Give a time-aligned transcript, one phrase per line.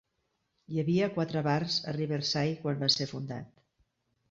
[0.75, 3.57] Hi havia quatre bars a Riverside quan va ser fundat.